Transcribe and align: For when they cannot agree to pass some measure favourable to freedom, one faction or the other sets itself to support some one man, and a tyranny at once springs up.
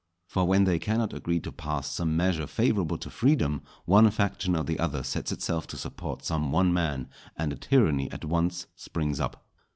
For 0.25 0.47
when 0.47 0.63
they 0.63 0.79
cannot 0.79 1.13
agree 1.13 1.39
to 1.41 1.51
pass 1.51 1.87
some 1.87 2.17
measure 2.17 2.47
favourable 2.47 2.97
to 2.97 3.09
freedom, 3.11 3.61
one 3.85 4.09
faction 4.09 4.55
or 4.55 4.63
the 4.63 4.79
other 4.79 5.03
sets 5.03 5.31
itself 5.31 5.67
to 5.67 5.77
support 5.77 6.25
some 6.25 6.51
one 6.51 6.73
man, 6.73 7.07
and 7.37 7.53
a 7.53 7.55
tyranny 7.55 8.11
at 8.11 8.25
once 8.25 8.65
springs 8.75 9.19
up. 9.19 9.45